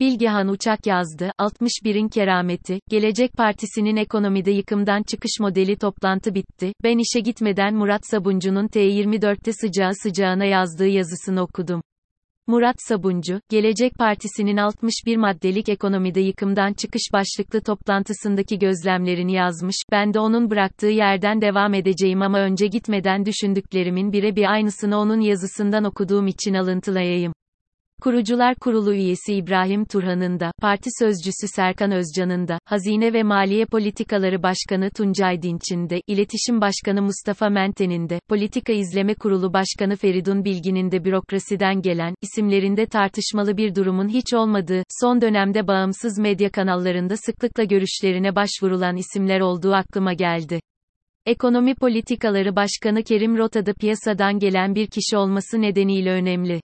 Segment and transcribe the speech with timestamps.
[0.00, 7.20] Bilgehan Uçak yazdı, 61'in kerameti, Gelecek Partisi'nin ekonomide yıkımdan çıkış modeli toplantı bitti, ben işe
[7.20, 11.82] gitmeden Murat Sabuncu'nun T24'te sıcağı sıcağına yazdığı yazısını okudum.
[12.46, 20.20] Murat Sabuncu, Gelecek Partisi'nin 61 maddelik ekonomide yıkımdan çıkış başlıklı toplantısındaki gözlemlerini yazmış, ben de
[20.20, 26.54] onun bıraktığı yerden devam edeceğim ama önce gitmeden düşündüklerimin birebir aynısını onun yazısından okuduğum için
[26.54, 27.32] alıntılayayım.
[28.00, 34.42] Kurucular Kurulu üyesi İbrahim Turhan'ın da, parti sözcüsü Serkan Özcan'ın da, Hazine ve Maliye Politikaları
[34.42, 40.90] Başkanı Tuncay Dinç'in de, İletişim Başkanı Mustafa Mente'nin de, Politika İzleme Kurulu Başkanı Feridun Bilgin'in
[40.90, 47.64] de bürokrasiden gelen, isimlerinde tartışmalı bir durumun hiç olmadığı, son dönemde bağımsız medya kanallarında sıklıkla
[47.64, 50.60] görüşlerine başvurulan isimler olduğu aklıma geldi.
[51.26, 56.60] Ekonomi Politikaları Başkanı Kerim Rota'da piyasadan gelen bir kişi olması nedeniyle önemli.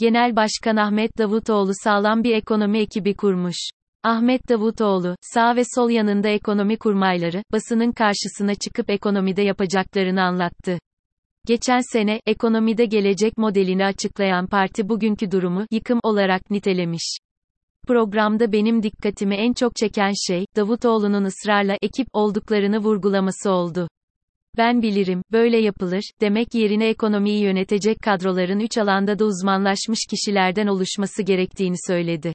[0.00, 3.56] Genel Başkan Ahmet Davutoğlu sağlam bir ekonomi ekibi kurmuş.
[4.02, 10.78] Ahmet Davutoğlu, sağ ve sol yanında ekonomi kurmayları, basının karşısına çıkıp ekonomide yapacaklarını anlattı.
[11.46, 17.16] Geçen sene, ekonomide gelecek modelini açıklayan parti bugünkü durumu, yıkım olarak nitelemiş.
[17.86, 23.88] Programda benim dikkatimi en çok çeken şey, Davutoğlu'nun ısrarla ekip olduklarını vurgulaması oldu.
[24.56, 31.22] Ben bilirim, böyle yapılır, demek yerine ekonomiyi yönetecek kadroların üç alanda da uzmanlaşmış kişilerden oluşması
[31.22, 32.32] gerektiğini söyledi.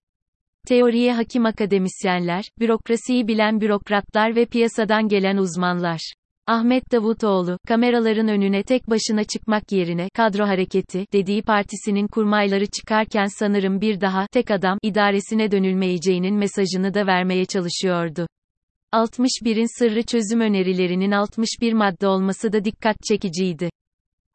[0.68, 6.14] Teoriye hakim akademisyenler, bürokrasiyi bilen bürokratlar ve piyasadan gelen uzmanlar.
[6.48, 13.82] Ahmet Davutoğlu, kameraların önüne tek başına çıkmak yerine, kadro hareketi, dediği partisinin kurmayları çıkarken sanırım
[13.82, 18.28] bir daha, tek adam, idaresine dönülmeyeceğinin mesajını da vermeye çalışıyordu.
[18.96, 23.70] 61'in sırrı çözüm önerilerinin 61 madde olması da dikkat çekiciydi.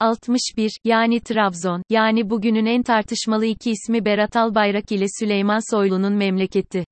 [0.00, 6.84] 61, yani Trabzon, yani bugünün en tartışmalı iki ismi Berat Albayrak ile Süleyman Soylu'nun memleketi.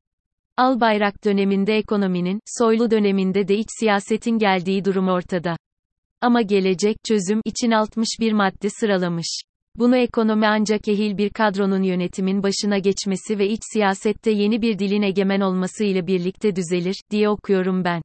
[0.56, 5.56] Albayrak döneminde ekonominin, Soylu döneminde de iç siyasetin geldiği durum ortada.
[6.20, 9.42] Ama gelecek, çözüm, için 61 madde sıralamış.
[9.78, 15.02] Bunu ekonomi ancak ehil bir kadronun yönetimin başına geçmesi ve iç siyasette yeni bir dilin
[15.02, 18.02] egemen olması ile birlikte düzelir, diye okuyorum ben.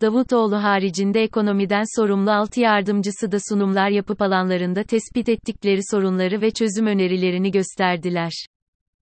[0.00, 6.86] Davutoğlu haricinde ekonomiden sorumlu altı yardımcısı da sunumlar yapıp alanlarında tespit ettikleri sorunları ve çözüm
[6.86, 8.32] önerilerini gösterdiler.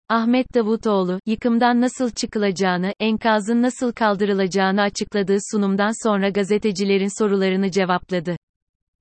[0.09, 8.37] Ahmet Davutoğlu, yıkımdan nasıl çıkılacağını, enkazın nasıl kaldırılacağını açıkladığı sunumdan sonra gazetecilerin sorularını cevapladı.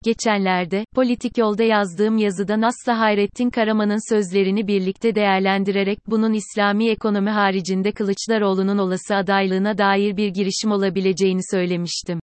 [0.06, 7.92] Geçenlerde, Politik Yolda yazdığım yazıda Nasla Hayrettin Karaman'ın sözlerini birlikte değerlendirerek bunun İslami ekonomi haricinde
[7.92, 12.20] Kılıçdaroğlu'nun olası adaylığına dair bir girişim olabileceğini söylemiştim.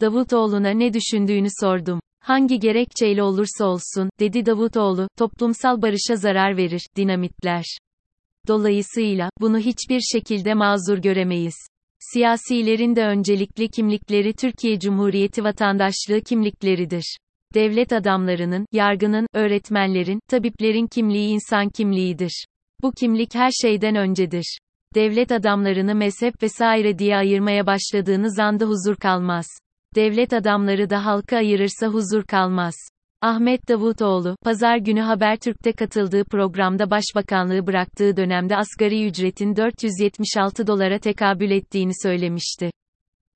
[0.00, 2.00] Davutoğlu'na ne düşündüğünü sordum.
[2.20, 7.64] Hangi gerekçeyle olursa olsun, dedi Davutoğlu, toplumsal barışa zarar verir, dinamitler.
[8.48, 11.56] Dolayısıyla, bunu hiçbir şekilde mazur göremeyiz.
[12.12, 17.16] Siyasilerin de öncelikli kimlikleri Türkiye Cumhuriyeti vatandaşlığı kimlikleridir.
[17.54, 22.46] Devlet adamlarının, yargının, öğretmenlerin, tabiplerin kimliği insan kimliğidir.
[22.82, 24.58] Bu kimlik her şeyden öncedir.
[24.94, 29.46] Devlet adamlarını mezhep vesaire diye ayırmaya başladığınız anda huzur kalmaz.
[29.94, 32.74] Devlet adamları da halka ayırırsa huzur kalmaz.
[33.22, 41.50] Ahmet Davutoğlu, pazar günü Habertürk'te katıldığı programda başbakanlığı bıraktığı dönemde asgari ücretin 476 dolara tekabül
[41.50, 42.70] ettiğini söylemişti.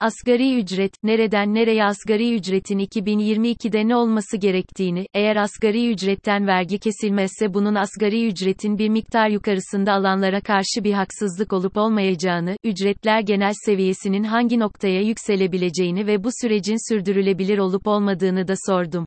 [0.00, 7.54] Asgari ücret, nereden nereye asgari ücretin 2022'de ne olması gerektiğini, eğer asgari ücretten vergi kesilmezse
[7.54, 14.24] bunun asgari ücretin bir miktar yukarısında alanlara karşı bir haksızlık olup olmayacağını, ücretler genel seviyesinin
[14.24, 19.06] hangi noktaya yükselebileceğini ve bu sürecin sürdürülebilir olup olmadığını da sordum.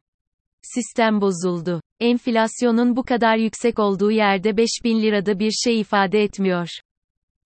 [0.63, 1.81] Sistem bozuldu.
[1.99, 6.67] Enflasyonun bu kadar yüksek olduğu yerde 5000 lirada bir şey ifade etmiyor.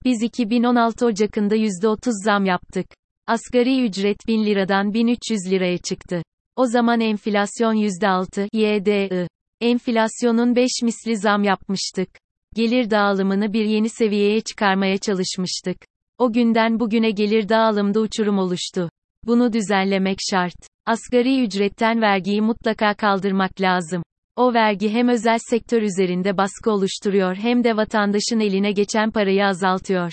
[0.05, 2.85] Biz 2016 Ocak'ında %30 zam yaptık.
[3.27, 6.21] Asgari ücret 1000 liradan 1300 liraya çıktı.
[6.55, 9.27] O zaman enflasyon %6, YDI.
[9.61, 12.09] Enflasyonun 5 misli zam yapmıştık.
[12.55, 15.77] Gelir dağılımını bir yeni seviyeye çıkarmaya çalışmıştık.
[16.17, 18.89] O günden bugüne gelir dağılımda uçurum oluştu.
[19.25, 20.76] Bunu düzenlemek şart.
[20.87, 24.03] Asgari ücretten vergiyi mutlaka kaldırmak lazım.
[24.35, 30.11] O vergi hem özel sektör üzerinde baskı oluşturuyor hem de vatandaşın eline geçen parayı azaltıyor.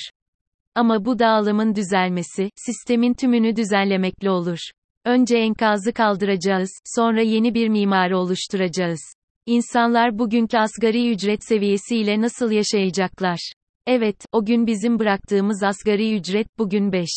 [0.75, 4.59] Ama bu dağılımın düzelmesi, sistemin tümünü düzenlemekle olur.
[5.05, 9.01] Önce enkazı kaldıracağız, sonra yeni bir mimari oluşturacağız.
[9.47, 13.53] İnsanlar bugünkü asgari ücret seviyesiyle nasıl yaşayacaklar?
[13.87, 17.09] Evet, o gün bizim bıraktığımız asgari ücret bugün 5.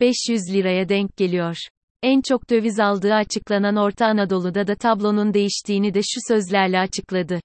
[0.00, 1.56] 500 liraya denk geliyor.
[2.02, 7.40] En çok döviz aldığı açıklanan Orta Anadolu'da da tablonun değiştiğini de şu sözlerle açıkladı.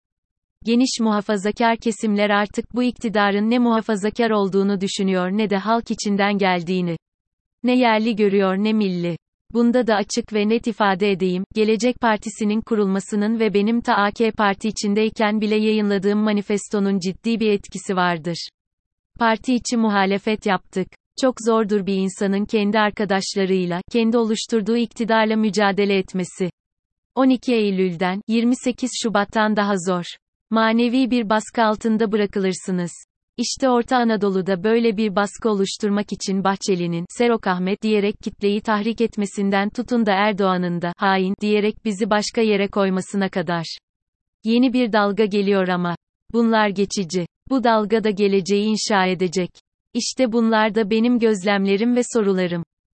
[0.65, 6.97] Geniş muhafazakar kesimler artık bu iktidarın ne muhafazakar olduğunu düşünüyor ne de halk içinden geldiğini.
[7.63, 9.17] Ne yerli görüyor ne milli.
[9.53, 14.67] Bunda da açık ve net ifade edeyim, Gelecek Partisi'nin kurulmasının ve benim ta AK Parti
[14.67, 18.49] içindeyken bile yayınladığım manifestonun ciddi bir etkisi vardır.
[19.19, 20.87] Parti içi muhalefet yaptık.
[21.21, 26.49] Çok zordur bir insanın kendi arkadaşlarıyla, kendi oluşturduğu iktidarla mücadele etmesi.
[27.15, 30.03] 12 Eylül'den, 28 Şubat'tan daha zor.
[30.49, 32.91] Manevi bir baskı altında bırakılırsınız.
[33.37, 39.69] İşte Orta Anadolu'da böyle bir baskı oluşturmak için Bahçeli'nin, Serok Ahmet diyerek kitleyi tahrik etmesinden
[39.69, 43.77] tutun da Erdoğan'ın da, hain, diyerek bizi başka yere koymasına kadar.
[44.43, 45.95] Yeni bir dalga geliyor ama.
[46.33, 47.25] Bunlar geçici.
[47.49, 49.49] Bu dalga da geleceği inşa edecek.
[49.97, 52.63] İşte bunlar da benim gözlemlerim ve sorularım.